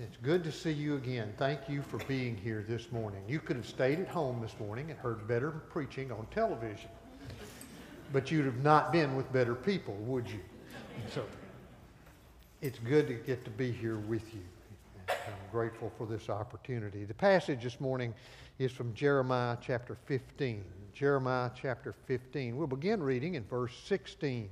[0.00, 1.32] It's good to see you again.
[1.38, 3.22] Thank you for being here this morning.
[3.28, 6.90] You could have stayed at home this morning and heard better preaching on television,
[8.12, 10.40] but you'd have not been with better people, would you?
[11.14, 11.24] So
[12.60, 14.40] it's good to get to be here with you.
[15.08, 15.14] I'm
[15.52, 17.04] grateful for this opportunity.
[17.04, 18.14] The passage this morning
[18.58, 20.64] is from Jeremiah chapter 15.
[20.92, 22.56] Jeremiah chapter 15.
[22.56, 24.50] We'll begin reading in verse 16.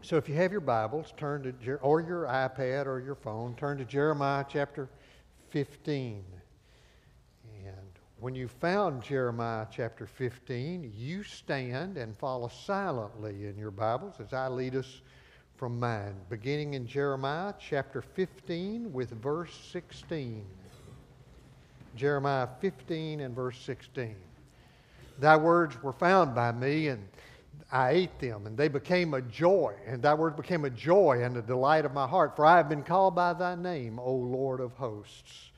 [0.00, 3.78] So if you have your Bibles, turn to, or your iPad or your phone, turn
[3.78, 4.88] to Jeremiah chapter
[5.50, 6.24] 15.
[7.66, 7.76] And
[8.20, 14.32] when you found Jeremiah chapter 15, you stand and follow silently in your Bibles as
[14.32, 15.02] I lead us
[15.56, 20.46] from mine, beginning in Jeremiah chapter 15 with verse 16.
[21.96, 24.14] Jeremiah 15 and verse 16.
[25.18, 27.02] Thy words were found by me, and
[27.70, 31.36] I ate them, and they became a joy, and thy word became a joy and
[31.36, 32.34] a delight of my heart.
[32.34, 35.50] For I have been called by thy name, O Lord of hosts.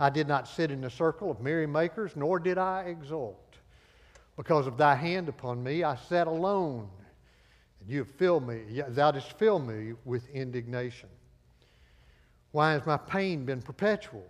[0.00, 3.56] I did not sit in the circle of merrymakers, nor did I exult.
[4.36, 6.88] Because of thy hand upon me, I sat alone,
[7.80, 11.08] and you have filled me, thou didst fill me with indignation.
[12.52, 14.24] Why has my pain been perpetual,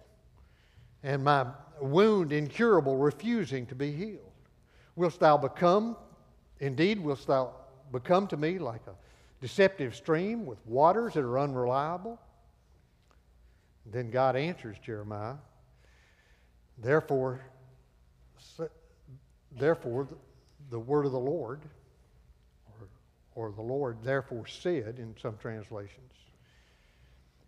[1.04, 1.46] and my
[1.80, 4.32] wound incurable, refusing to be healed?
[4.96, 5.96] Wilt thou become
[6.60, 7.54] Indeed, wilt thou
[7.92, 8.94] become to me like a
[9.40, 12.18] deceptive stream with waters that are unreliable?
[13.86, 15.36] Then God answers Jeremiah,
[16.76, 17.40] Therefore,
[19.52, 20.08] therefore
[20.70, 21.60] the word of the Lord,
[23.34, 26.12] or, or the Lord therefore said in some translations,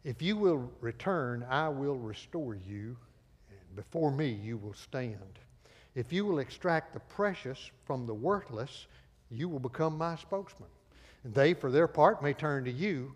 [0.05, 2.97] If you will return, I will restore you,
[3.50, 5.39] and before me you will stand.
[5.95, 8.86] If you will extract the precious from the worthless,
[9.31, 10.69] you will become my spokesman.
[11.25, 13.14] And they, for their part, may turn to you,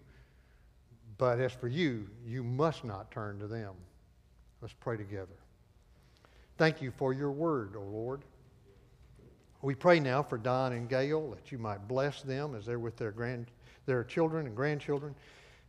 [1.19, 3.75] but as for you, you must not turn to them.
[4.61, 5.37] Let's pray together.
[6.57, 8.23] Thank you for your word, O oh Lord.
[9.63, 12.97] We pray now for Don and Gail that you might bless them as they're with
[12.97, 13.47] their, grand,
[13.87, 15.15] their children and grandchildren.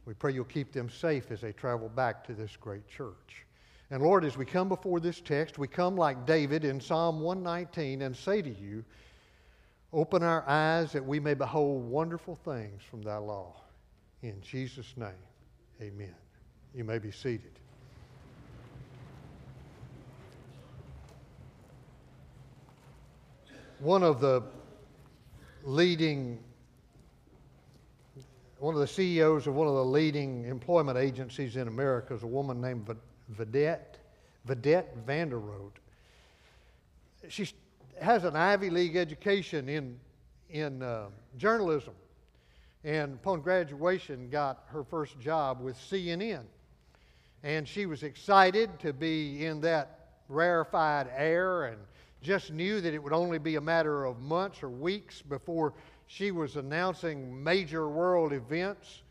[0.06, 3.46] We pray you'll keep them safe as they travel back to this great church.
[3.92, 8.02] And Lord, as we come before this text, we come like David in Psalm 119
[8.02, 8.84] and say to you,
[9.96, 13.56] Open our eyes that we may behold wonderful things from thy law.
[14.24, 15.08] In Jesus' name,
[15.82, 16.14] amen.
[16.74, 17.58] You may be seated.
[23.80, 24.44] One of the
[25.64, 26.40] leading,
[28.60, 32.28] one of the CEOs of one of the leading employment agencies in America is a
[32.28, 32.94] woman named
[33.34, 33.96] Vedette,
[34.46, 35.80] Vedette Vanderroat.
[37.30, 37.54] She's
[38.02, 40.00] has an Ivy League education in,
[40.50, 41.08] in uh,
[41.38, 41.94] journalism.
[42.84, 46.44] And upon graduation, got her first job with CNN.
[47.44, 51.78] And she was excited to be in that rarefied air and
[52.22, 55.74] just knew that it would only be a matter of months or weeks before
[56.08, 59.02] she was announcing major world events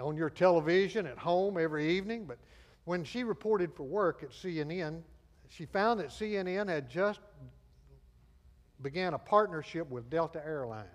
[0.00, 2.24] on your television at home every evening.
[2.24, 2.38] But
[2.84, 5.02] when she reported for work at CNN,
[5.48, 7.20] she found that CNN had just
[8.82, 10.88] began a partnership with Delta Airlines.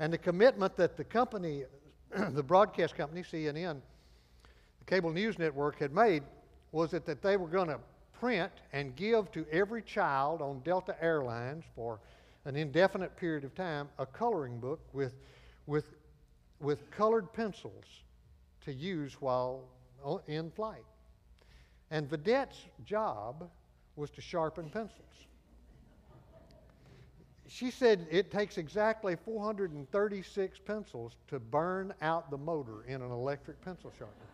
[0.00, 1.64] And the commitment that the company,
[2.30, 3.80] the broadcast company, CNN,
[4.78, 6.22] the cable news network, had made
[6.72, 7.78] was that, that they were going to
[8.20, 12.00] print and give to every child on Delta Airlines for
[12.44, 15.14] an indefinite period of time a coloring book with,
[15.66, 15.94] with,
[16.60, 17.84] with colored pencils
[18.64, 19.64] to use while
[20.04, 20.84] uh, in flight.
[21.90, 23.48] And Vedette's job
[23.96, 25.08] was to sharpen pencils
[27.48, 33.60] she said it takes exactly 436 pencils to burn out the motor in an electric
[33.62, 34.26] pencil sharpener.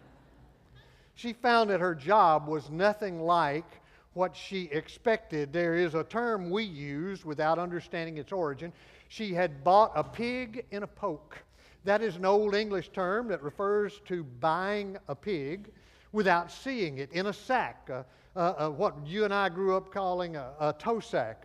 [1.15, 3.81] She found that her job was nothing like
[4.15, 5.53] what she expected.
[5.53, 8.73] There is a term we use without understanding its origin.
[9.09, 11.39] She had bought a pig in a poke.
[11.85, 15.71] That is an old English term that refers to buying a pig
[16.13, 18.03] without seeing it in a sack, uh,
[18.37, 21.45] uh, uh, what you and I grew up calling a, a tow sack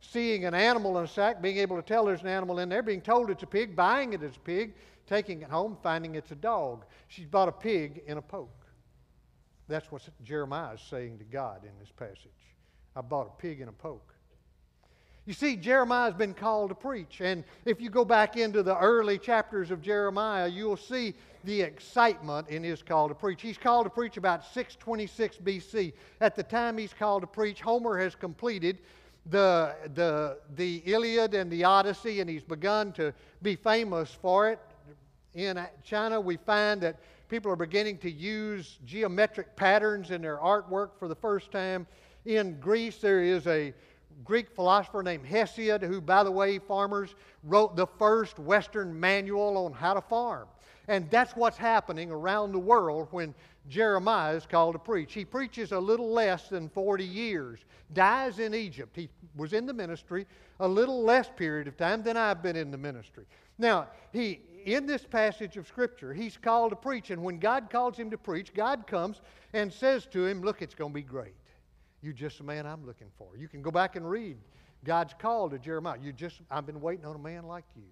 [0.00, 2.82] seeing an animal in a sack, being able to tell there's an animal in there,
[2.82, 4.74] being told it's a pig, buying it as a pig,
[5.06, 6.84] taking it home, finding it's a dog.
[7.08, 8.66] She's bought a pig in a poke.
[9.68, 12.30] That's what Jeremiah is saying to God in this passage.
[12.96, 14.14] I bought a pig in a poke.
[15.26, 17.20] You see, Jeremiah's been called to preach.
[17.20, 21.14] And if you go back into the early chapters of Jeremiah, you'll see
[21.44, 23.40] the excitement in his call to preach.
[23.42, 25.92] He's called to preach about 626 BC.
[26.20, 28.78] At the time he's called to preach, Homer has completed
[29.26, 33.12] the, the, the Iliad and the Odyssey, and he's begun to
[33.42, 34.58] be famous for it.
[35.34, 36.96] In China, we find that
[37.30, 41.86] People are beginning to use geometric patterns in their artwork for the first time.
[42.26, 43.72] In Greece, there is a
[44.24, 47.14] Greek philosopher named Hesiod, who, by the way, farmers,
[47.44, 50.48] wrote the first Western manual on how to farm.
[50.88, 53.34] And that's what's happening around the world when
[53.68, 55.12] Jeremiah is called to preach.
[55.12, 57.60] He preaches a little less than 40 years,
[57.92, 58.96] dies in Egypt.
[58.96, 60.26] He was in the ministry
[60.58, 63.24] a little less period of time than I've been in the ministry.
[63.58, 67.96] Now, he in this passage of Scripture, he's called to preach, and when God calls
[67.96, 69.20] him to preach, God comes
[69.52, 71.34] and says to him, Look, it's going to be great.
[72.02, 73.36] You're just the man I'm looking for.
[73.36, 74.36] You can go back and read
[74.84, 75.98] God's call to Jeremiah.
[76.02, 77.82] You just I've been waiting on a man like you.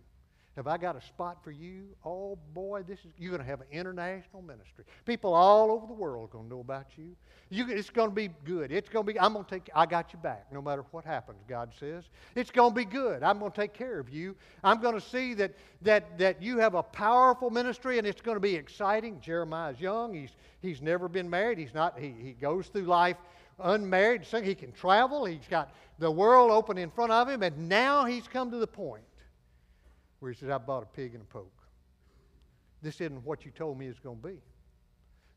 [0.59, 1.85] Have I got a spot for you?
[2.05, 4.83] Oh boy, this is you're going to have an international ministry.
[5.07, 7.15] People all over the world are going to know about you.
[7.49, 8.73] you it's going to be good.
[8.73, 9.21] It's going to be.
[9.21, 9.71] I'm going to take.
[9.73, 11.39] I got you back, no matter what happens.
[11.47, 12.03] God says
[12.35, 13.23] it's going to be good.
[13.23, 14.35] I'm going to take care of you.
[14.65, 15.53] I'm going to see that
[15.83, 19.21] that that you have a powerful ministry, and it's going to be exciting.
[19.21, 20.13] Jeremiah's young.
[20.13, 20.31] He's
[20.61, 21.59] he's never been married.
[21.59, 21.97] He's not.
[22.01, 23.17] He he goes through life
[23.61, 24.27] unmarried.
[24.27, 25.25] So he can travel.
[25.25, 28.67] He's got the world open in front of him, and now he's come to the
[28.67, 29.05] point
[30.21, 31.53] where he says, I bought a pig and a poke.
[32.83, 34.39] This isn't what you told me it's going to be.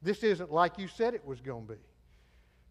[0.01, 1.80] This isn't like you said it was going to be.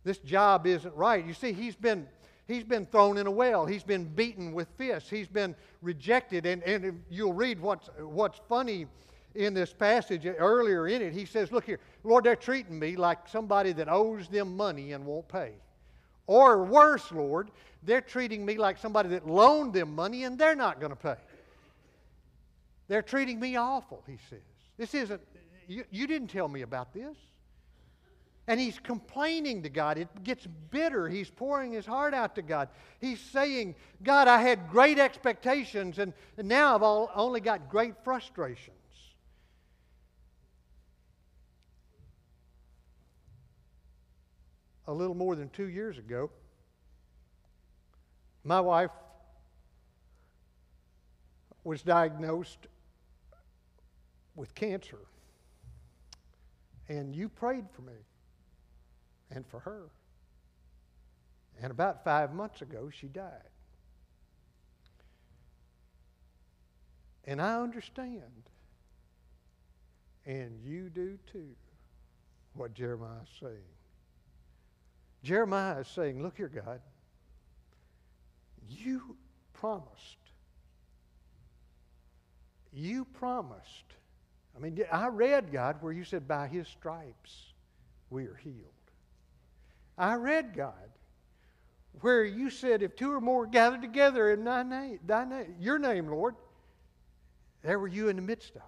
[0.04, 1.24] This job isn't right.
[1.24, 2.06] You see, he's been,
[2.46, 3.66] he's been thrown in a well.
[3.66, 5.10] He's been beaten with fists.
[5.10, 6.46] He's been rejected.
[6.46, 8.86] And, and you'll read what's, what's funny
[9.34, 11.12] in this passage earlier in it.
[11.12, 15.04] He says, Look here, Lord, they're treating me like somebody that owes them money and
[15.04, 15.52] won't pay.
[16.26, 17.50] Or worse, Lord,
[17.82, 21.16] they're treating me like somebody that loaned them money and they're not going to pay.
[22.90, 24.40] They're treating me awful, he says.
[24.76, 25.20] This isn't,
[25.68, 27.16] you, you didn't tell me about this.
[28.48, 29.96] And he's complaining to God.
[29.96, 31.08] It gets bitter.
[31.08, 32.68] He's pouring his heart out to God.
[33.00, 37.94] He's saying, God, I had great expectations, and, and now I've all, only got great
[38.02, 38.74] frustrations.
[44.88, 46.28] A little more than two years ago,
[48.42, 48.90] my wife
[51.62, 52.66] was diagnosed
[54.40, 54.98] with cancer.
[56.88, 57.92] And you prayed for me
[59.30, 59.90] and for her.
[61.62, 63.50] And about five months ago, she died.
[67.26, 68.22] And I understand,
[70.24, 71.54] and you do too,
[72.54, 73.70] what Jeremiah is saying.
[75.22, 76.80] Jeremiah is saying, Look here, God,
[78.70, 79.16] you
[79.52, 80.16] promised.
[82.72, 83.84] You promised
[84.56, 87.52] I mean, I read, God, where you said, by his stripes
[88.10, 88.56] we are healed.
[89.96, 90.74] I read, God,
[92.00, 95.78] where you said, if two or more gathered together in thy name, thy name, your
[95.78, 96.34] name, Lord,
[97.62, 98.62] there were you in the midst of them.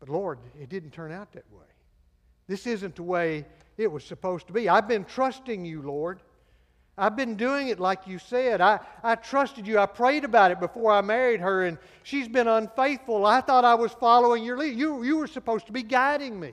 [0.00, 1.64] But Lord, it didn't turn out that way.
[2.46, 3.44] This isn't the way
[3.76, 4.68] it was supposed to be.
[4.68, 6.20] I've been trusting you, Lord.
[6.98, 8.60] I've been doing it like you said.
[8.62, 9.78] I, I trusted you.
[9.78, 13.26] I prayed about it before I married her, and she's been unfaithful.
[13.26, 14.78] I thought I was following your lead.
[14.78, 16.52] You, you were supposed to be guiding me.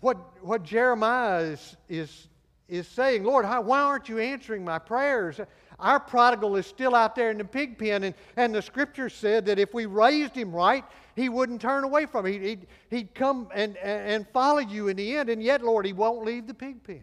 [0.00, 2.28] What, what Jeremiah is, is,
[2.68, 5.40] is saying, Lord, how, why aren't you answering my prayers?
[5.78, 9.46] Our prodigal is still out there in the pig pen, and, and the scripture said
[9.46, 10.84] that if we raised him right,
[11.14, 12.42] he wouldn't turn away from it.
[12.42, 16.24] He'd, he'd, come and, and follow you in the end, and yet, Lord, he won't
[16.24, 17.02] leave the pig pen.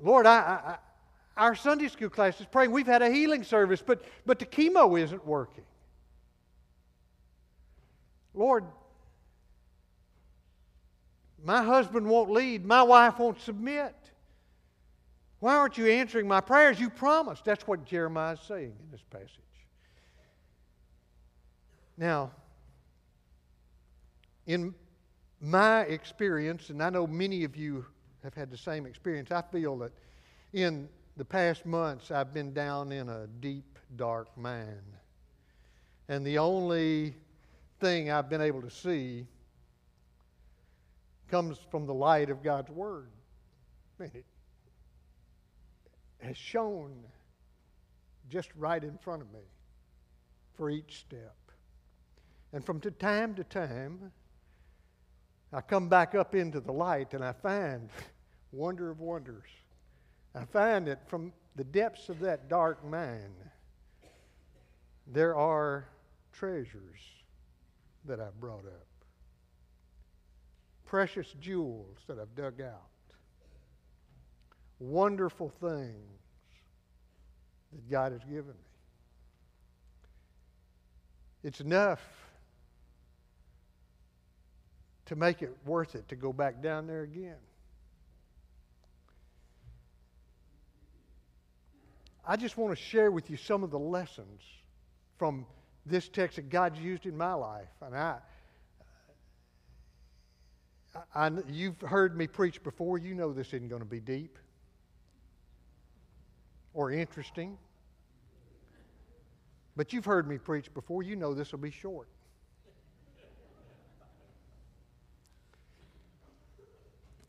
[0.00, 0.76] Lord, I, I,
[1.36, 2.70] our Sunday school class is praying.
[2.70, 5.64] We've had a healing service, but, but the chemo isn't working.
[8.32, 8.64] Lord,
[11.46, 12.66] my husband won't lead.
[12.66, 13.94] My wife won't submit.
[15.38, 16.80] Why aren't you answering my prayers?
[16.80, 17.44] You promised.
[17.44, 19.30] That's what Jeremiah is saying in this passage.
[21.96, 22.32] Now,
[24.46, 24.74] in
[25.40, 27.86] my experience, and I know many of you
[28.24, 29.92] have had the same experience, I feel that
[30.52, 34.82] in the past months I've been down in a deep, dark mine.
[36.08, 37.14] And the only
[37.78, 39.28] thing I've been able to see
[41.28, 43.10] comes from the light of God's Word.
[43.98, 44.24] And it
[46.18, 46.92] has shown
[48.28, 49.40] just right in front of me
[50.54, 51.36] for each step.
[52.52, 54.12] And from time to time,
[55.52, 57.90] I come back up into the light and I find
[58.52, 59.48] wonder of wonders.
[60.34, 63.32] I find that from the depths of that dark mine,
[65.06, 65.88] there are
[66.32, 67.00] treasures
[68.04, 68.86] that I've brought up,
[70.86, 72.90] precious jewels that I've dug out,
[74.78, 76.20] wonderful things
[77.72, 78.66] that God has given me.
[81.46, 82.00] it's enough
[85.04, 87.36] to make it worth it to go back down there again.
[92.26, 94.42] I just want to share with you some of the lessons
[95.18, 95.46] from
[95.86, 97.68] this text that God's used in my life.
[97.80, 98.18] And I,
[101.14, 102.98] I, you've heard me preach before.
[102.98, 104.38] You know this isn't going to be deep
[106.74, 107.56] or interesting.
[109.76, 111.02] But you've heard me preach before.
[111.02, 112.08] You know this will be short.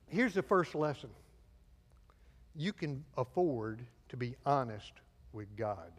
[0.08, 1.10] Here's the first lesson
[2.56, 4.94] you can afford to be honest
[5.34, 5.92] with God.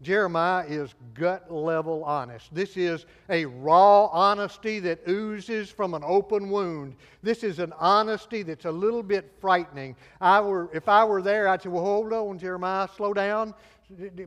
[0.00, 2.54] Jeremiah is gut level honest.
[2.54, 6.94] This is a raw honesty that oozes from an open wound.
[7.22, 9.96] This is an honesty that's a little bit frightening.
[10.20, 13.54] I were, if I were there, I'd say, Well, hold on, Jeremiah, slow down.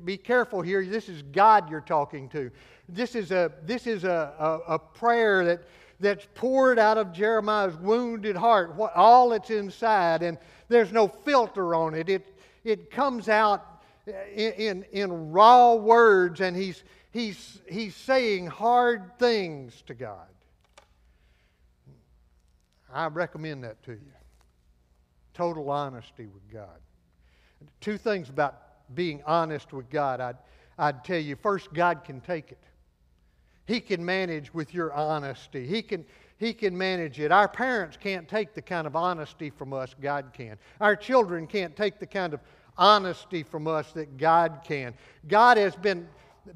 [0.03, 0.83] Be careful here.
[0.85, 2.51] This is God you're talking to.
[2.89, 4.33] This is a, this is a,
[4.67, 5.63] a, a prayer that,
[6.01, 10.37] that's poured out of Jeremiah's wounded heart, what, all that's inside, and
[10.67, 12.09] there's no filter on it.
[12.09, 13.70] It, it comes out
[14.33, 20.27] in, in, in raw words, and he's, he's, he's saying hard things to God.
[22.93, 24.11] I recommend that to you.
[25.33, 26.79] Total honesty with God.
[27.79, 28.59] Two things about
[28.95, 30.19] being honest with God.
[30.19, 30.37] I'd,
[30.77, 32.59] I'd tell you first, God can take it.
[33.65, 35.65] He can manage with your honesty.
[35.65, 36.05] He can,
[36.37, 37.31] he can manage it.
[37.31, 40.57] Our parents can't take the kind of honesty from us God can.
[40.81, 42.41] Our children can't take the kind of
[42.81, 44.95] honesty from us that God can.
[45.27, 46.07] God has been,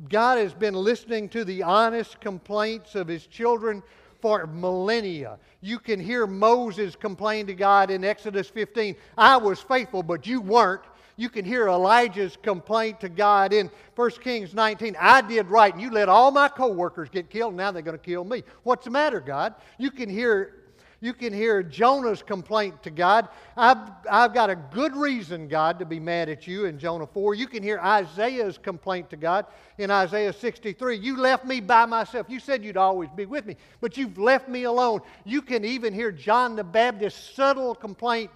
[0.09, 3.83] God has been listening to the honest complaints of His children
[4.21, 5.37] for millennia.
[5.61, 10.41] You can hear Moses complain to God in Exodus 15 I was faithful, but you
[10.41, 10.81] weren't.
[11.15, 14.97] You can hear Elijah's complaint to God in 1 Kings 19.
[14.99, 17.83] I did right, and you let all my co workers get killed, and now they're
[17.83, 18.43] going to kill me.
[18.63, 19.53] What's the matter, God?
[19.77, 20.64] You can hear
[21.05, 23.29] you can hear Jonah's complaint to God.
[23.55, 23.77] I've,
[24.09, 27.35] I've got a good reason, God, to be mad at you in Jonah 4.
[27.35, 29.45] You can hear Isaiah's complaint to God
[29.77, 30.97] in Isaiah 63.
[30.97, 32.25] You left me by myself.
[32.27, 35.01] You said you'd always be with me, but you've left me alone.
[35.25, 38.31] You can even hear John the Baptist's subtle complaint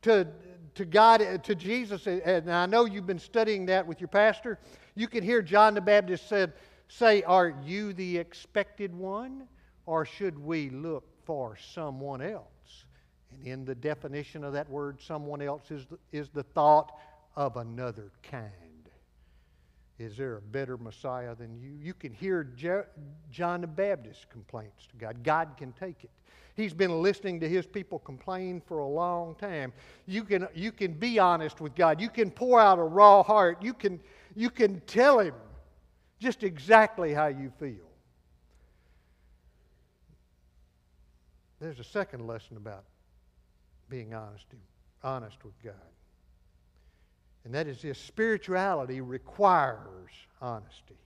[0.00, 0.26] to,
[0.76, 2.06] to God, to Jesus.
[2.06, 4.58] And I know you've been studying that with your pastor.
[4.94, 6.54] You can hear John the Baptist said,
[6.88, 9.48] say, Are you the expected one?
[9.84, 12.84] Or should we look for someone else.
[13.32, 16.98] And in the definition of that word, someone else is the, is the thought
[17.34, 18.52] of another kind.
[19.98, 21.70] Is there a better Messiah than you?
[21.80, 22.88] You can hear Je-
[23.30, 25.22] John the Baptist's complaints to God.
[25.22, 26.10] God can take it.
[26.54, 29.72] He's been listening to his people complain for a long time.
[30.06, 32.00] You can, you can be honest with God.
[32.00, 33.62] You can pour out a raw heart.
[33.62, 34.00] You can,
[34.34, 35.34] you can tell him
[36.18, 37.86] just exactly how you feel.
[41.60, 42.84] There's a second lesson about
[43.88, 44.46] being honest,
[45.02, 45.74] honest with God.
[47.44, 50.10] And that is this spirituality requires
[50.42, 50.98] honesty.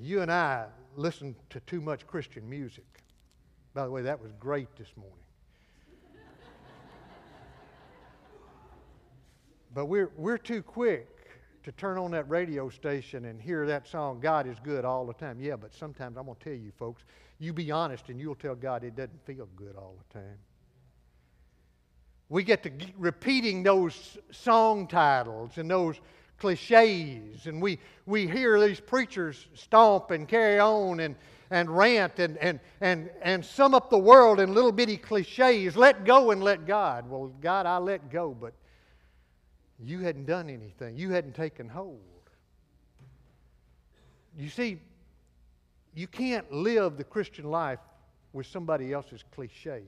[0.00, 2.84] You and I listen to too much Christian music.
[3.74, 5.16] By the way, that was great this morning.
[9.74, 11.08] but we're, we're too quick
[11.64, 15.14] to turn on that radio station and hear that song, God is good all the
[15.14, 15.38] time.
[15.40, 17.04] Yeah, but sometimes I'm going to tell you, folks,
[17.42, 20.38] you be honest and you'll tell God it doesn't feel good all the time.
[22.28, 26.00] We get to repeating those song titles and those
[26.38, 31.16] cliches, and we, we hear these preachers stomp and carry on and,
[31.50, 35.76] and rant and, and, and, and sum up the world in little bitty cliches.
[35.76, 37.10] Let go and let God.
[37.10, 38.54] Well, God, I let go, but
[39.78, 40.96] you hadn't done anything.
[40.96, 42.00] You hadn't taken hold.
[44.38, 44.78] You see,
[45.94, 47.78] you can't live the Christian life
[48.32, 49.82] with somebody else's cliche.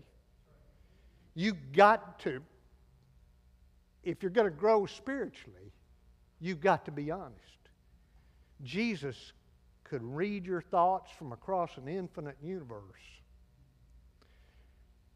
[1.35, 2.43] You got to,
[4.03, 5.73] if you're going to grow spiritually,
[6.41, 7.41] you've got to be honest.
[8.63, 9.33] Jesus
[9.83, 12.83] could read your thoughts from across an infinite universe.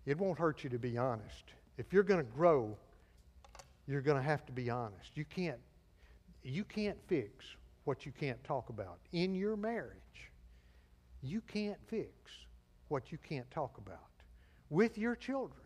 [0.07, 1.45] It won't hurt you to be honest.
[1.77, 2.77] If you're going to grow,
[3.87, 5.11] you're going to have to be honest.
[5.15, 5.59] You can't,
[6.43, 7.45] you can't fix
[7.85, 8.99] what you can't talk about.
[9.13, 10.31] In your marriage,
[11.23, 12.13] you can't fix
[12.89, 13.99] what you can't talk about.
[14.71, 15.61] With your children,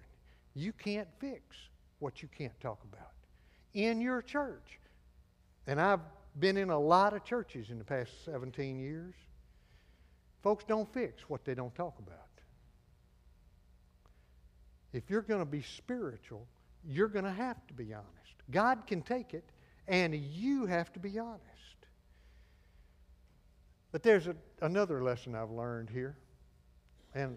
[0.55, 1.57] you can't fix
[1.99, 3.13] what you can't talk about.
[3.75, 4.79] In your church,
[5.67, 6.01] and I've
[6.39, 9.15] been in a lot of churches in the past 17 years,
[10.43, 12.19] folks don't fix what they don't talk about.
[14.93, 16.47] If you're going to be spiritual,
[16.85, 18.09] you're going to have to be honest.
[18.51, 19.45] God can take it,
[19.89, 21.41] and you have to be honest.
[23.93, 26.17] But there's a, another lesson I've learned here.
[27.15, 27.37] And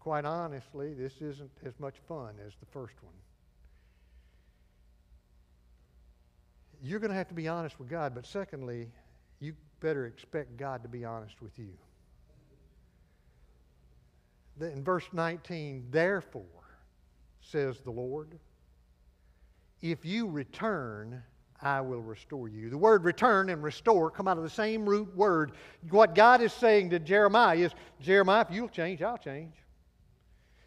[0.00, 3.14] quite honestly, this isn't as much fun as the first one.
[6.82, 8.88] You're going to have to be honest with God, but secondly,
[9.38, 11.72] you better expect God to be honest with you.
[14.60, 16.44] In verse 19, therefore,
[17.40, 18.38] says the Lord,
[19.80, 21.22] if you return,
[21.62, 22.70] I will restore you.
[22.70, 25.52] The word return and restore come out of the same root word.
[25.90, 29.54] What God is saying to Jeremiah is Jeremiah, if you'll change, I'll change.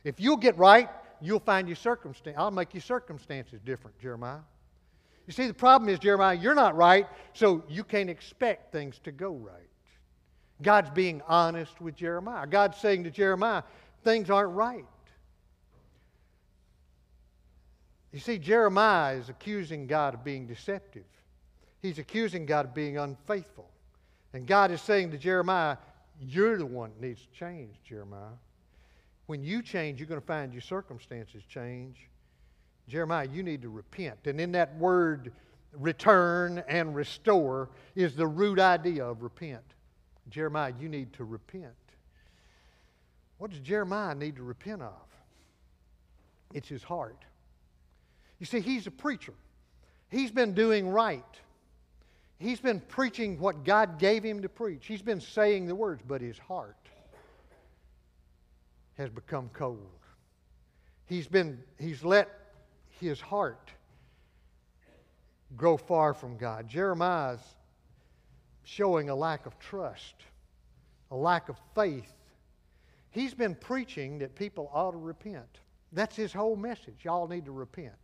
[0.04, 0.90] If you'll get right,
[1.22, 2.36] you'll find your circumstance.
[2.38, 4.42] I'll make your circumstances different, Jeremiah.
[5.26, 9.12] You see, the problem is, Jeremiah, you're not right, so you can't expect things to
[9.12, 9.70] go right.
[10.62, 12.46] God's being honest with Jeremiah.
[12.46, 13.64] God's saying to Jeremiah,
[14.04, 14.86] things aren't right.
[18.14, 21.04] You see, Jeremiah is accusing God of being deceptive.
[21.82, 23.70] He's accusing God of being unfaithful.
[24.34, 25.78] And God is saying to Jeremiah,
[26.22, 28.38] You're the one that needs to change, Jeremiah.
[29.26, 32.08] When you change, you're going to find your circumstances change.
[32.88, 34.20] Jeremiah, you need to repent.
[34.26, 35.32] And in that word,
[35.74, 39.64] return and restore, is the root idea of repent.
[40.30, 41.74] Jeremiah, you need to repent.
[43.40, 45.02] What does Jeremiah need to repent of?
[46.54, 47.26] It's his heart.
[48.44, 49.34] You see, he's a preacher.
[50.10, 51.24] He's been doing right.
[52.40, 54.86] He's been preaching what God gave him to preach.
[54.86, 56.76] He's been saying the words, but his heart
[58.98, 59.80] has become cold.
[61.06, 62.28] He's been he's let
[63.00, 63.72] his heart
[65.56, 66.68] grow far from God.
[66.68, 67.40] Jeremiah's
[68.66, 70.16] showing a lack of trust,
[71.12, 72.12] a lack of faith.
[73.10, 75.60] He's been preaching that people ought to repent.
[75.94, 77.06] That's his whole message.
[77.06, 78.03] Y'all need to repent.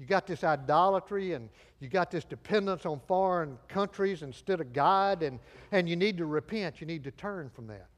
[0.00, 5.22] You got this idolatry and you got this dependence on foreign countries instead of God,
[5.22, 5.38] and,
[5.72, 6.80] and you need to repent.
[6.80, 7.90] You need to turn from that.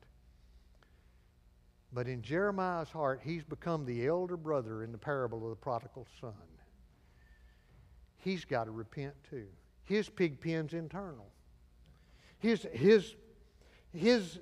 [1.92, 6.09] But in Jeremiah's heart, he's become the elder brother in the parable of the prodigal
[6.20, 6.33] son.
[8.18, 9.46] He's got to repent too.
[9.85, 11.27] His pig pen's internal.
[12.40, 13.14] His, his,
[13.92, 14.40] his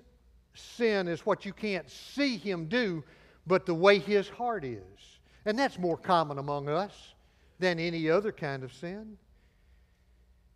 [0.54, 3.04] sin is what you can't see him do,
[3.46, 5.18] but the way his heart is.
[5.44, 7.14] And that's more common among us
[7.60, 9.16] than any other kind of sin.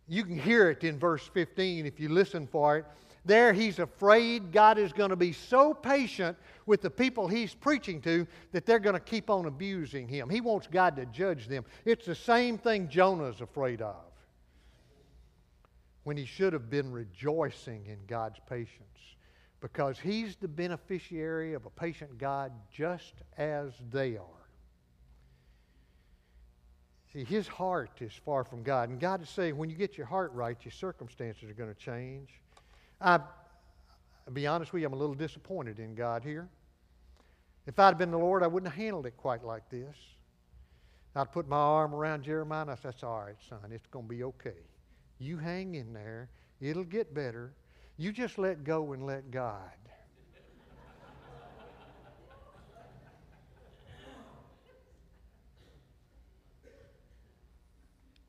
[0.07, 2.85] You can hear it in verse 15 if you listen for it.
[3.23, 6.37] There, he's afraid God is going to be so patient
[6.67, 10.29] with the people he's preaching to that they're going to keep on abusing him.
[10.29, 11.65] He wants God to judge them.
[11.85, 13.95] It's the same thing Jonah's afraid of
[16.03, 18.79] when he should have been rejoicing in God's patience
[19.59, 24.34] because he's the beneficiary of a patient God just as they are.
[27.15, 28.89] See, his heart is far from God.
[28.89, 31.79] And God is saying, when you get your heart right, your circumstances are going to
[31.79, 32.41] change.
[32.99, 33.19] I,
[34.25, 36.49] will be honest with you, I'm a little disappointed in God here.
[37.67, 39.95] If I'd been the Lord, I wouldn't have handled it quite like this.
[41.15, 43.71] I'd put my arm around Jeremiah and I said, That's all right, son.
[43.71, 44.65] It's going to be okay.
[45.17, 46.27] You hang in there.
[46.59, 47.53] It'll get better.
[47.95, 49.71] You just let go and let God.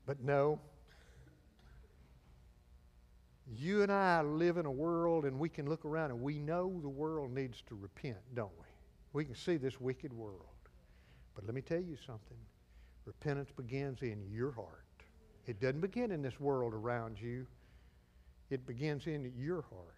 [0.07, 0.61] But no,
[3.47, 6.79] you and I live in a world and we can look around and we know
[6.81, 8.67] the world needs to repent, don't we?
[9.13, 10.43] We can see this wicked world.
[11.35, 12.39] But let me tell you something
[13.05, 14.85] repentance begins in your heart.
[15.47, 17.47] It doesn't begin in this world around you,
[18.51, 19.96] it begins in your heart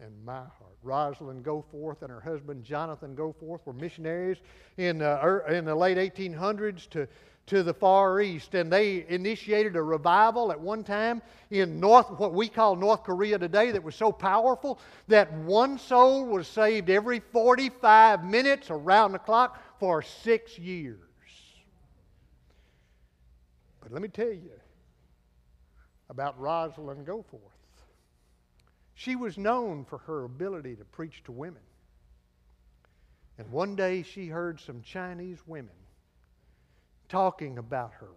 [0.00, 0.76] and my heart.
[0.82, 4.38] Rosalind Goforth and her husband Jonathan Goforth were missionaries
[4.76, 7.06] in, uh, in the late 1800s to
[7.50, 12.32] to the Far East, and they initiated a revival at one time in North, what
[12.32, 17.18] we call North Korea today, that was so powerful that one soul was saved every
[17.18, 21.00] 45 minutes around the clock for six years.
[23.80, 24.52] But let me tell you
[26.08, 27.59] about Rosalind Goforth.
[29.00, 31.62] She was known for her ability to preach to women.
[33.38, 35.72] And one day she heard some Chinese women
[37.08, 38.10] talking about her.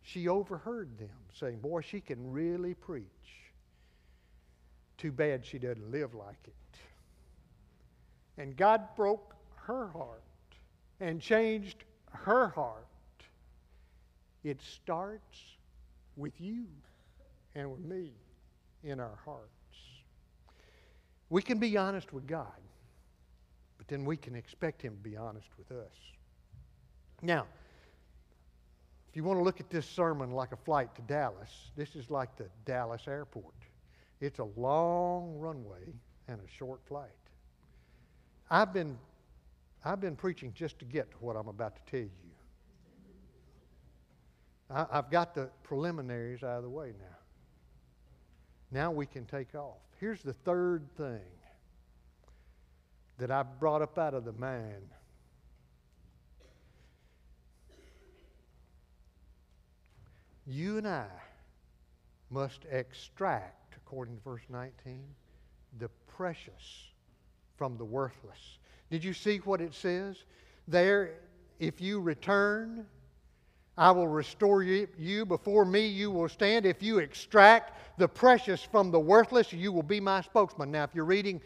[0.00, 3.04] She overheard them saying, Boy, she can really preach.
[4.96, 6.78] Too bad she doesn't live like it.
[8.38, 10.22] And God broke her heart
[11.00, 12.86] and changed her heart.
[14.42, 15.38] It starts
[16.16, 16.64] with you
[17.54, 18.12] and with me
[18.82, 19.61] in our hearts.
[21.32, 22.60] We can be honest with God,
[23.78, 25.94] but then we can expect Him to be honest with us.
[27.22, 27.46] Now,
[29.08, 32.10] if you want to look at this sermon like a flight to Dallas, this is
[32.10, 33.54] like the Dallas airport.
[34.20, 35.94] It's a long runway
[36.28, 37.08] and a short flight.
[38.50, 38.98] I've been,
[39.86, 42.10] I've been preaching just to get to what I'm about to tell you.
[44.68, 47.21] I, I've got the preliminaries out of the way now.
[48.72, 49.76] Now we can take off.
[50.00, 51.20] Here's the third thing
[53.18, 54.80] that I brought up out of the man.
[60.46, 61.06] You and I
[62.30, 65.04] must extract, according to verse 19,
[65.78, 66.88] the precious
[67.56, 68.58] from the worthless.
[68.90, 70.16] Did you see what it says?
[70.66, 71.12] There,
[71.60, 72.86] if you return,
[73.76, 75.24] I will restore you.
[75.26, 76.66] Before me, you will stand.
[76.66, 80.70] If you extract the precious from the worthless, you will be my spokesman.
[80.70, 81.40] Now, if you're reading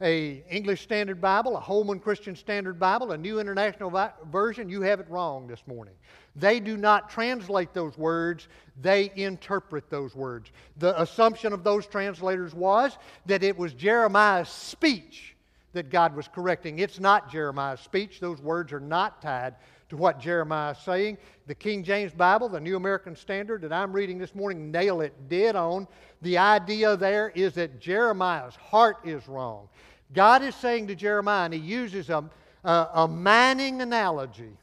[0.00, 5.00] a English Standard Bible, a Holman Christian Standard Bible, a New International Version, you have
[5.00, 5.94] it wrong this morning.
[6.34, 8.48] They do not translate those words,
[8.80, 10.50] they interpret those words.
[10.78, 15.36] The assumption of those translators was that it was Jeremiah's speech
[15.72, 16.78] that God was correcting.
[16.78, 18.18] It's not Jeremiah's speech.
[18.18, 19.54] Those words are not tied
[19.92, 21.18] to what Jeremiah is saying.
[21.46, 25.12] The King James Bible, the New American Standard that I'm reading this morning, nail it
[25.28, 25.86] dead on.
[26.22, 29.68] The idea there is that Jeremiah's heart is wrong.
[30.14, 32.24] God is saying to Jeremiah, and he uses a,
[32.64, 34.56] a, a mining analogy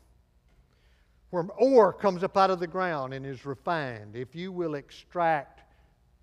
[1.30, 4.16] where ore comes up out of the ground and is refined.
[4.16, 5.62] If you will extract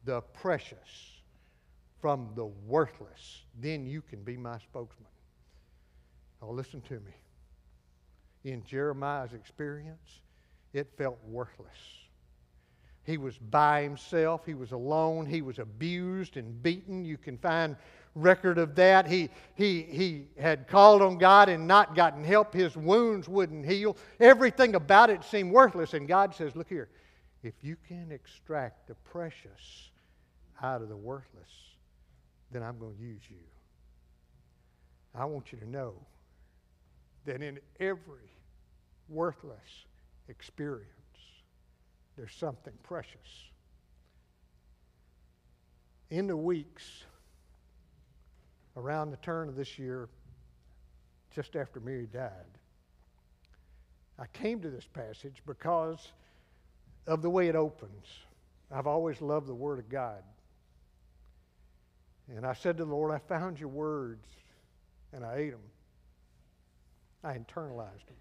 [0.04, 1.20] the precious
[2.00, 5.06] from the worthless, then you can be my spokesman.
[6.42, 7.12] Now, listen to me.
[8.46, 10.20] In Jeremiah's experience,
[10.72, 11.66] it felt worthless.
[13.02, 14.46] He was by himself.
[14.46, 15.26] He was alone.
[15.26, 17.04] He was abused and beaten.
[17.04, 17.74] You can find
[18.14, 19.08] record of that.
[19.08, 22.54] He, he, he had called on God and not gotten help.
[22.54, 23.96] His wounds wouldn't heal.
[24.20, 25.94] Everything about it seemed worthless.
[25.94, 26.88] And God says, Look here,
[27.42, 29.90] if you can extract the precious
[30.62, 31.50] out of the worthless,
[32.52, 33.42] then I'm going to use you.
[35.16, 35.94] I want you to know
[37.26, 38.30] that in every
[39.08, 39.84] worthless
[40.28, 40.90] experience,
[42.16, 43.50] there's something precious.
[46.10, 47.04] In the weeks
[48.76, 50.08] around the turn of this year,
[51.34, 52.30] just after Mary died,
[54.18, 56.12] I came to this passage because
[57.06, 58.06] of the way it opens.
[58.70, 60.22] I've always loved the Word of God.
[62.34, 64.26] And I said to the Lord, I found your words
[65.12, 65.60] and I ate them.
[67.26, 68.16] I internalized them.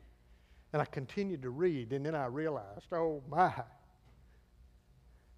[0.73, 3.53] And I continued to read, and then I realized, oh my,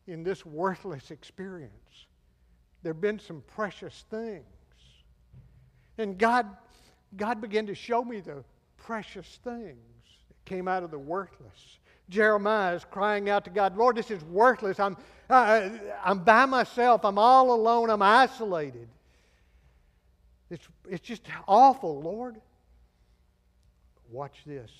[0.08, 2.06] in this worthless experience,
[2.82, 4.46] there have been some precious things.
[5.98, 6.48] And God,
[7.18, 8.44] God began to show me the
[8.78, 9.76] precious things
[10.30, 11.80] that came out of the worthless.
[12.10, 14.80] Jeremiah is crying out to God, Lord, this is worthless.
[14.80, 14.96] I'm,
[15.30, 15.70] uh,
[16.04, 17.04] I'm by myself.
[17.04, 17.90] I'm all alone.
[17.90, 18.88] I'm isolated.
[20.50, 22.38] It's, it's just awful, Lord.
[24.10, 24.72] Watch this.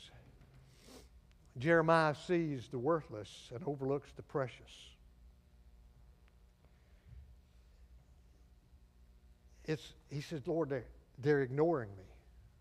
[1.58, 4.72] Jeremiah sees the worthless and overlooks the precious.
[9.66, 10.86] It's, he says, Lord, they're,
[11.20, 12.04] they're ignoring me.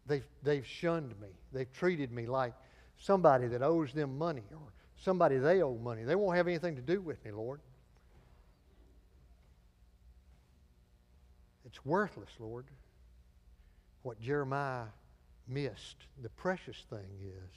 [0.06, 1.28] They've, they've shunned me.
[1.52, 2.54] They've treated me like
[2.98, 6.04] somebody that owes them money or somebody they owe money.
[6.04, 7.60] They won't have anything to do with me, Lord.
[11.66, 12.64] It's worthless, Lord.
[14.02, 14.84] What Jeremiah
[15.48, 17.54] missed, the precious thing is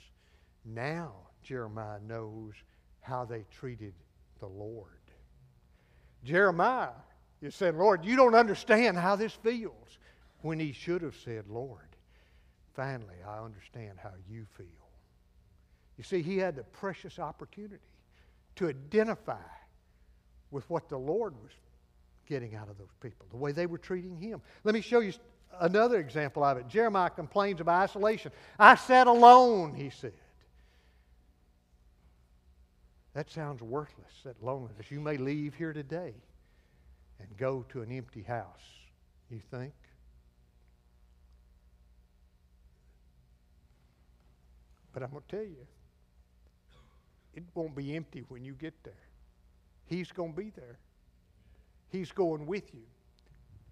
[0.66, 2.54] now Jeremiah knows
[3.02, 3.94] how they treated
[4.40, 4.88] the Lord.
[6.24, 6.90] Jeremiah
[7.42, 9.98] is saying, Lord, you don't understand how this feels.
[10.42, 11.96] When he should have said, Lord,
[12.74, 14.66] finally, I understand how you feel.
[15.98, 17.80] You see, he had the precious opportunity
[18.56, 19.36] to identify
[20.52, 21.52] with what the Lord was
[22.26, 24.42] getting out of those people, the way they were treating him.
[24.64, 25.14] Let me show you
[25.60, 26.68] another example of it.
[26.68, 28.32] Jeremiah complains of isolation.
[28.58, 30.14] I sat alone, he said.
[33.14, 34.90] That sounds worthless, that loneliness.
[34.90, 36.14] You may leave here today
[37.20, 38.46] and go to an empty house,
[39.30, 39.74] you think?
[44.94, 45.68] But I'm going to tell you,
[47.36, 48.94] it won't be empty when you get there.
[49.86, 50.78] He's going to be there.
[51.90, 52.84] He's going with you.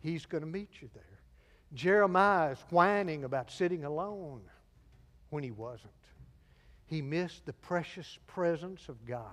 [0.02, 1.17] He's going to meet you there.
[1.74, 4.42] Jeremiah is whining about sitting alone
[5.30, 5.92] when he wasn't.
[6.86, 9.26] He missed the precious presence of God.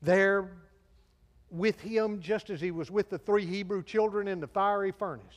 [0.00, 0.50] There
[1.50, 5.36] with him, just as he was with the three Hebrew children in the fiery furnace,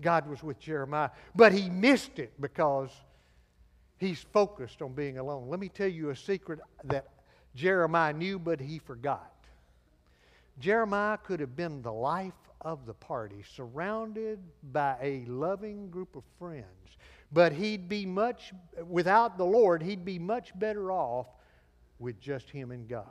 [0.00, 1.10] God was with Jeremiah.
[1.34, 2.90] But he missed it because
[3.98, 5.48] he's focused on being alone.
[5.48, 7.08] Let me tell you a secret that
[7.54, 9.32] Jeremiah knew, but he forgot.
[10.58, 14.38] Jeremiah could have been the life of the party, surrounded
[14.72, 16.66] by a loving group of friends.
[17.32, 18.52] But he'd be much,
[18.86, 21.26] without the Lord, he'd be much better off
[21.98, 23.06] with just him and God.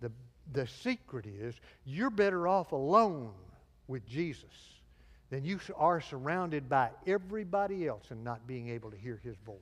[0.00, 0.10] The,
[0.52, 1.54] the secret is
[1.84, 3.32] you're better off alone
[3.88, 4.44] with Jesus
[5.30, 9.56] than you are surrounded by everybody else and not being able to hear his voice.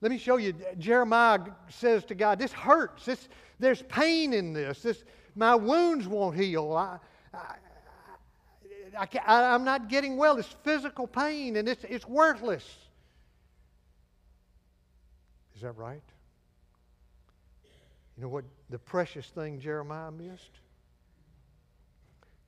[0.00, 0.54] Let me show you.
[0.78, 3.06] Jeremiah says to God, This hurts.
[3.06, 3.28] This,
[3.58, 4.82] there's pain in this.
[4.82, 5.04] this.
[5.34, 6.72] My wounds won't heal.
[6.72, 6.98] I,
[7.34, 10.38] I, I, I'm not getting well.
[10.38, 12.64] It's physical pain and it's, it's worthless.
[15.54, 16.02] Is that right?
[18.16, 20.60] You know what the precious thing Jeremiah missed?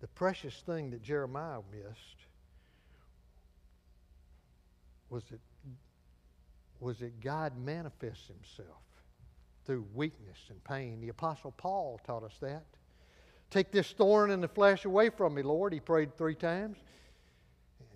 [0.00, 2.26] The precious thing that Jeremiah missed
[5.10, 5.40] was that,
[6.80, 8.82] was that God manifests himself
[9.64, 11.00] through weakness and pain.
[11.00, 12.64] The Apostle Paul taught us that.
[13.50, 15.72] Take this thorn in the flesh away from me, Lord.
[15.72, 16.78] He prayed three times.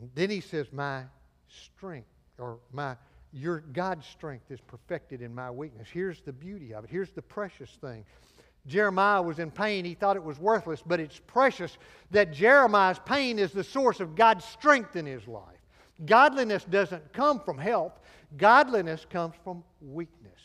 [0.00, 1.04] And then he says, My
[1.48, 2.96] strength, or my
[3.32, 5.88] your God's strength is perfected in my weakness.
[5.90, 6.90] Here's the beauty of it.
[6.90, 8.04] Here's the precious thing.
[8.66, 9.84] Jeremiah was in pain.
[9.84, 11.78] He thought it was worthless, but it's precious
[12.10, 15.58] that Jeremiah's pain is the source of God's strength in his life.
[16.06, 17.98] Godliness doesn't come from health,
[18.36, 20.40] godliness comes from weakness.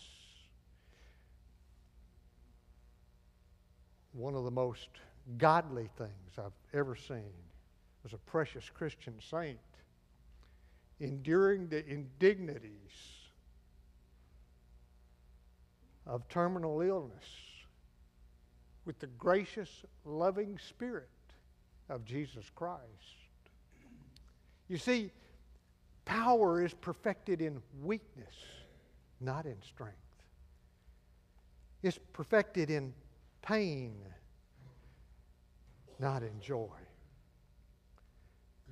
[4.14, 4.90] One of the most
[5.38, 7.34] godly things I've ever seen
[8.04, 9.60] was a precious Christian saint
[11.00, 12.72] enduring the indignities
[16.08, 17.26] of terminal illness
[18.86, 21.10] with the gracious, loving Spirit
[21.90, 22.82] of Jesus Christ.
[24.70, 25.12] You see,
[26.08, 28.34] power is perfected in weakness,
[29.20, 29.96] not in strength.
[31.84, 32.94] It's perfected in
[33.42, 33.94] pain,
[36.00, 36.70] not in joy.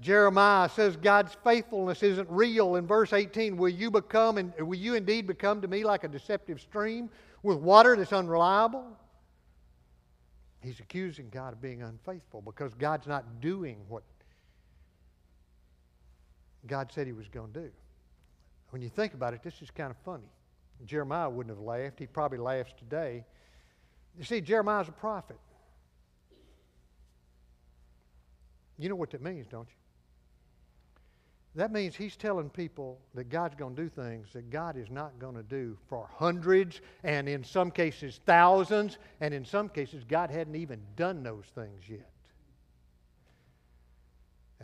[0.01, 2.75] Jeremiah says God's faithfulness isn't real.
[2.75, 6.07] In verse 18, will you become and will you indeed become to me like a
[6.07, 7.09] deceptive stream
[7.43, 8.85] with water that's unreliable?
[10.61, 14.03] He's accusing God of being unfaithful because God's not doing what
[16.67, 17.69] God said he was going to do.
[18.71, 20.29] When you think about it, this is kind of funny.
[20.85, 21.99] Jeremiah wouldn't have laughed.
[21.99, 23.23] He probably laughs today.
[24.17, 25.39] You see, Jeremiah's a prophet.
[28.77, 29.75] You know what that means, don't you?
[31.55, 35.17] That means he's telling people that God's going to do things that God is not
[35.19, 40.29] going to do for hundreds and in some cases thousands, and in some cases, God
[40.29, 42.09] hadn't even done those things yet.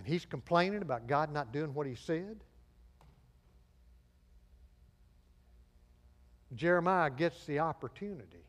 [0.01, 2.39] And he's complaining about God not doing what he said.
[6.55, 8.43] Jeremiah gets the opportunity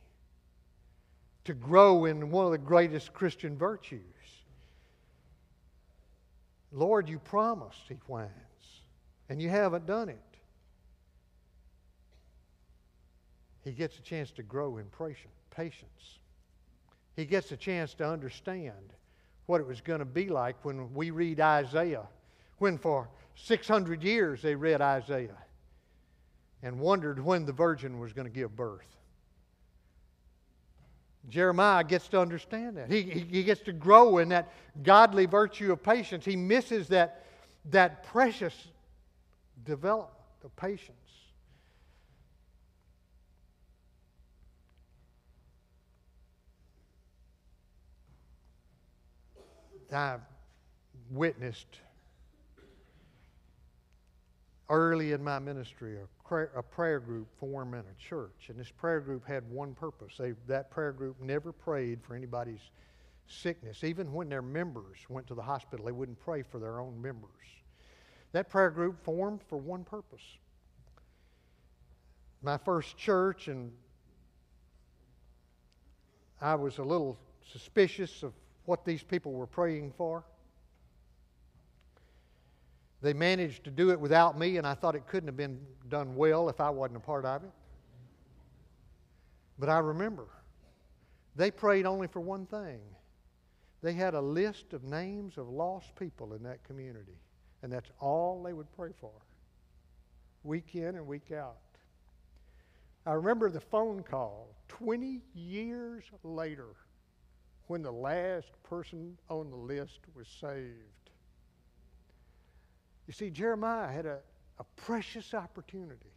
[1.45, 4.01] to grow in one of the greatest Christian virtues
[6.73, 8.31] Lord, you promised, he whines,
[9.29, 10.17] and you haven't done it.
[13.63, 14.87] He gets a chance to grow in
[15.51, 16.19] patience.
[17.15, 18.95] He gets a chance to understand
[19.53, 22.09] what it was going to be like when we read Isaiah,
[22.57, 25.37] when for 600 years they read Isaiah
[26.63, 28.87] and wondered when the virgin was going to give birth.
[31.29, 32.91] Jeremiah gets to understand that.
[32.91, 34.51] He, he gets to grow in that
[34.83, 36.25] godly virtue of patience.
[36.25, 37.27] He misses that,
[37.73, 38.55] that precious
[39.67, 40.97] development of patience.
[49.93, 50.21] I've
[51.11, 51.79] witnessed
[54.69, 56.07] early in my ministry a
[56.55, 60.15] a prayer group form in a church, and this prayer group had one purpose.
[60.19, 62.71] They, that prayer group never prayed for anybody's
[63.27, 63.85] sickness.
[63.85, 67.31] Even when their members went to the hospital, they wouldn't pray for their own members.
[68.33, 70.23] That prayer group formed for one purpose.
[72.43, 73.73] My first church, and
[76.41, 77.19] I was a little
[77.53, 78.33] suspicious of
[78.65, 80.25] what these people were praying for.
[83.01, 86.15] They managed to do it without me, and I thought it couldn't have been done
[86.15, 87.51] well if I wasn't a part of it.
[89.59, 90.27] But I remember
[91.35, 92.81] they prayed only for one thing.
[93.83, 97.19] They had a list of names of lost people in that community,
[97.63, 99.11] and that's all they would pray for,
[100.45, 101.57] week in and week out.
[103.05, 106.69] I remember the phone call 20 years later
[107.67, 111.11] when the last person on the list was saved.
[113.07, 114.19] You see, Jeremiah had a,
[114.59, 116.13] a precious opportunity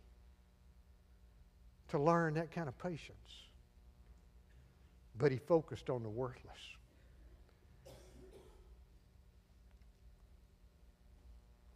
[1.90, 3.44] to learn that kind of patience,
[5.18, 6.60] but he focused on the worthless.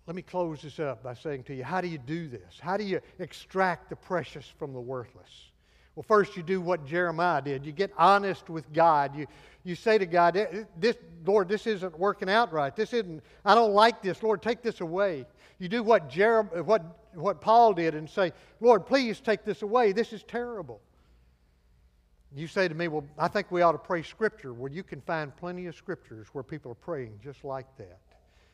[0.08, 2.60] Let me close this up by saying to you, how do you do this?
[2.60, 5.52] How do you extract the precious from the worthless?
[6.00, 7.66] Well, first you do what Jeremiah did.
[7.66, 9.18] You get honest with God.
[9.18, 9.28] You,
[9.66, 12.74] you say to God, eh, this, Lord, this isn't working out right.
[12.74, 14.24] This isn't, I don't like this.
[14.24, 15.26] Lord, take this away.
[15.58, 18.32] You do what, Jeremiah, what, what Paul did and say,
[18.62, 19.92] Lord, please take this away.
[19.92, 20.80] This is terrible.
[22.34, 24.54] You say to me, Well, I think we ought to pray Scripture.
[24.54, 28.00] Well, you can find plenty of Scriptures where people are praying just like that.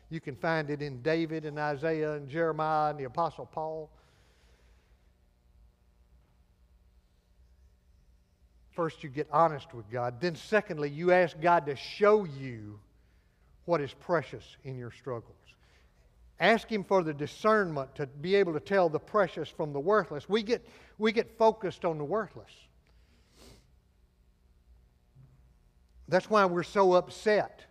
[0.10, 3.92] You can find it in David and Isaiah and Jeremiah and the Apostle Paul.
[8.76, 10.20] First, you get honest with God.
[10.20, 12.80] Then, secondly, you ask God to show you
[13.64, 15.36] what is precious in your struggles.
[16.40, 20.28] Ask Him for the discernment to be able to tell the precious from the worthless.
[20.28, 22.52] We get, we get focused on the worthless.
[26.10, 27.62] That's why we're so upset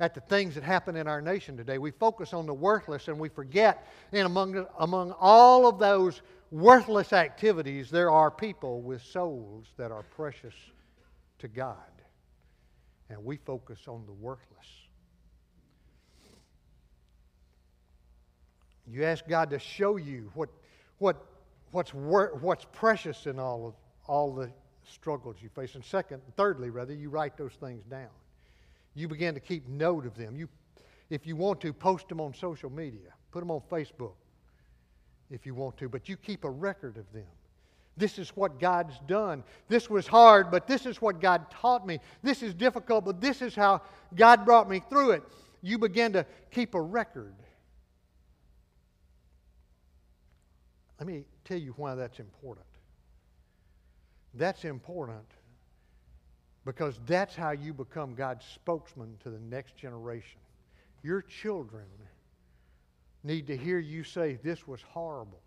[0.00, 1.78] at the things that happen in our nation today.
[1.78, 6.22] We focus on the worthless and we forget, and among, among all of those
[6.56, 10.54] worthless activities, there are people with souls that are precious
[11.38, 11.76] to God.
[13.10, 14.66] And we focus on the worthless.
[18.86, 20.48] You ask God to show you what,
[20.98, 21.16] what,
[21.72, 23.74] what's, wor- what's precious in all, of,
[24.06, 24.50] all the
[24.88, 25.74] struggles you face.
[25.74, 28.08] And second, thirdly, rather, you write those things down.
[28.94, 30.36] You begin to keep note of them.
[30.36, 30.48] You,
[31.10, 34.14] if you want to, post them on social media, put them on Facebook
[35.30, 37.26] if you want to, but you keep a record of them.
[37.96, 39.42] This is what God's done.
[39.68, 41.98] This was hard, but this is what God taught me.
[42.22, 43.80] This is difficult, but this is how
[44.14, 45.22] God brought me through it.
[45.62, 47.34] You begin to keep a record.
[51.00, 52.66] Let me tell you why that's important.
[54.34, 55.24] That's important
[56.66, 60.40] because that's how you become God's spokesman to the next generation.
[61.02, 61.86] Your children
[63.26, 65.42] need to hear you say, This was horrible,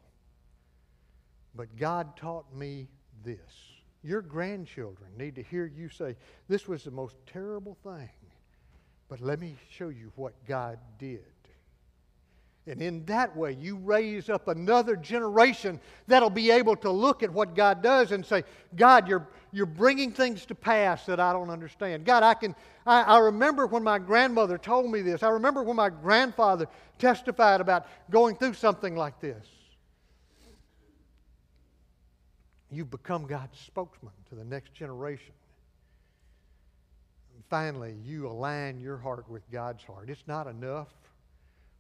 [1.56, 2.88] but God taught me
[3.24, 3.40] this.
[4.04, 6.16] Your grandchildren need to hear you say,
[6.48, 8.10] This was the most terrible thing,
[9.08, 11.26] but let me show you what God did.
[12.70, 17.32] And in that way, you raise up another generation that'll be able to look at
[17.32, 18.44] what God does and say,
[18.76, 22.06] God, you're, you're bringing things to pass that I don't understand.
[22.06, 22.56] God, I can,
[22.86, 25.24] I, I remember when my grandmother told me this.
[25.24, 26.68] I remember when my grandfather
[27.00, 29.46] testified about going through something like this.
[32.72, 35.34] You've become God's spokesman to the next generation.
[37.34, 40.10] And finally, you align your heart with God's heart.
[40.12, 40.90] It's not enough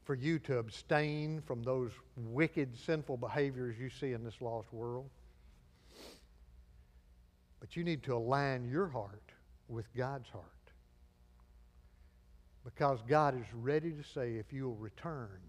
[0.09, 5.07] for you to abstain from those wicked, sinful behaviors you see in this lost world.
[7.59, 9.31] But you need to align your heart
[9.67, 10.45] with God's heart.
[12.65, 15.41] Because God is ready to say, if you'll return,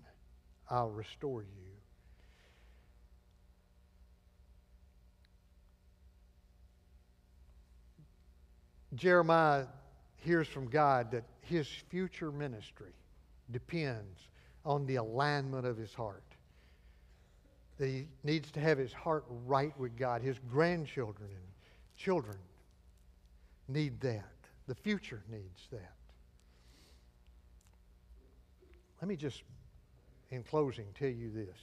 [0.68, 1.48] I'll restore you.
[8.94, 9.64] Jeremiah
[10.18, 12.92] hears from God that his future ministry
[13.50, 14.20] depends
[14.64, 16.22] on the alignment of his heart.
[17.78, 20.22] That he needs to have his heart right with God.
[20.22, 21.44] His grandchildren and
[21.96, 22.36] children
[23.68, 24.24] need that.
[24.66, 25.94] The future needs that.
[29.00, 29.42] Let me just,
[30.30, 31.58] in closing, tell you this.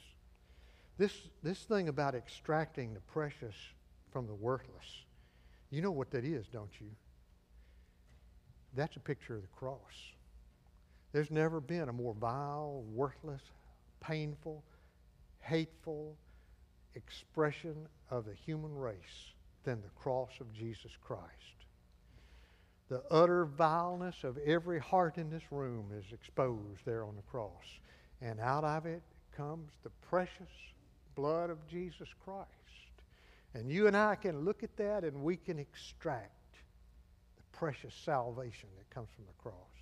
[0.97, 3.53] This, this thing about extracting the precious
[4.11, 5.05] from the worthless,
[5.69, 6.87] you know what that is, don't you?
[8.75, 9.79] That's a picture of the cross.
[11.17, 13.41] There's never been a more vile, worthless,
[14.01, 14.63] painful,
[15.39, 16.15] hateful
[16.93, 17.73] expression
[18.11, 21.23] of the human race than the cross of Jesus Christ.
[22.89, 27.65] The utter vileness of every heart in this room is exposed there on the cross.
[28.21, 29.01] And out of it
[29.35, 30.53] comes the precious
[31.15, 32.47] blood of Jesus Christ.
[33.55, 36.53] And you and I can look at that and we can extract
[37.37, 39.76] the precious salvation that comes from the cross.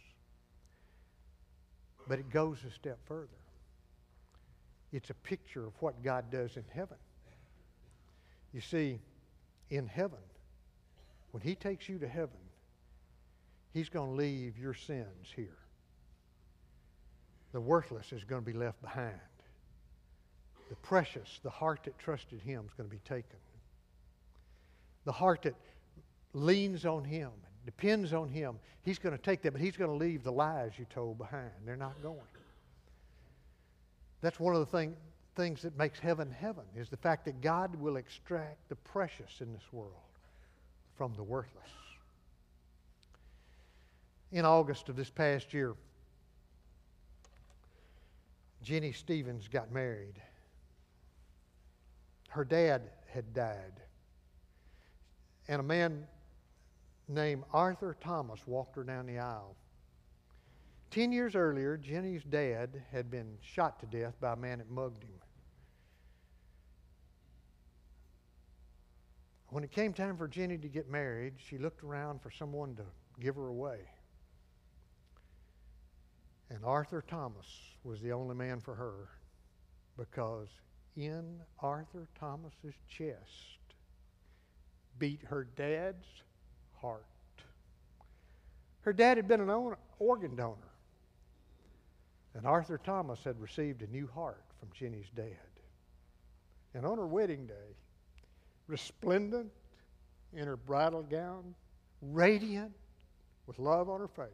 [2.07, 3.27] But it goes a step further.
[4.91, 6.97] It's a picture of what God does in heaven.
[8.53, 8.99] You see,
[9.69, 10.19] in heaven,
[11.31, 12.37] when He takes you to heaven,
[13.73, 15.57] He's going to leave your sins here.
[17.51, 19.19] The worthless is going to be left behind.
[20.69, 23.37] The precious, the heart that trusted Him, is going to be taken.
[25.03, 25.55] The heart that
[26.33, 27.31] leans on Him
[27.65, 30.73] depends on Him, He's going to take that, but He's going to leave the lies
[30.77, 31.51] you told behind.
[31.65, 32.19] They're not going.
[34.21, 34.95] That's one of the thing,
[35.35, 39.53] things that makes heaven heaven, is the fact that God will extract the precious in
[39.53, 39.93] this world
[40.97, 41.69] from the worthless.
[44.31, 45.75] In August of this past year,
[48.63, 50.15] Jenny Stevens got married.
[52.29, 52.81] Her dad
[53.13, 53.79] had died.
[55.47, 56.07] And a man
[57.07, 59.55] named Arthur Thomas walked her down the aisle.
[60.91, 65.03] Ten years earlier, Jenny's dad had been shot to death by a man that mugged
[65.03, 65.19] him.
[69.49, 72.83] When it came time for Jenny to get married, she looked around for someone to
[73.19, 73.79] give her away.
[76.49, 77.45] And Arthur Thomas
[77.83, 79.09] was the only man for her
[79.97, 80.49] because
[80.95, 83.59] in Arthur Thomas's chest
[84.97, 86.05] beat her dad's
[86.81, 87.05] heart.
[88.81, 90.55] Her dad had been an organ donor.
[92.33, 95.25] And Arthur Thomas had received a new heart from Jenny's dad.
[96.73, 97.75] And on her wedding day,
[98.67, 99.51] resplendent
[100.33, 101.55] in her bridal gown,
[102.01, 102.73] radiant
[103.47, 104.27] with love on her face,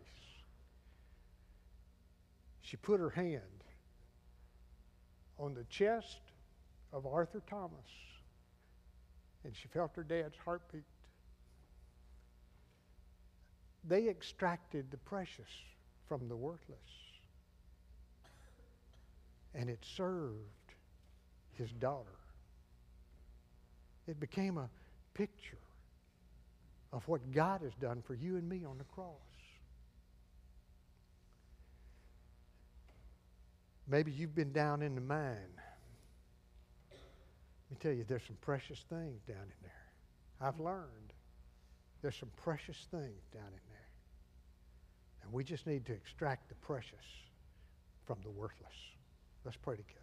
[2.61, 3.41] she put her hand
[5.37, 6.21] on the chest
[6.93, 7.87] of Arthur Thomas
[9.43, 10.83] and she felt her dad's heartbeat.
[13.88, 15.49] They extracted the precious
[16.07, 16.77] from the worthless
[19.53, 20.36] and it served
[21.57, 22.07] his daughter.
[24.07, 24.69] It became a
[25.13, 25.57] picture
[26.93, 29.15] of what God has done for you and me on the cross.
[33.88, 35.36] Maybe you've been down in the mine.
[36.89, 39.71] Let me tell you, there's some precious things down in there.
[40.39, 41.13] I've learned
[42.01, 43.70] there's some precious things down in there.
[45.32, 47.05] We just need to extract the precious
[48.05, 48.75] from the worthless.
[49.45, 50.00] Let's pray together.